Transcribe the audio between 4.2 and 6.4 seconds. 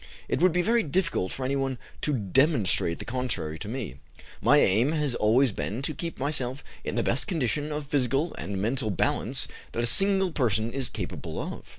My aim has always been to keep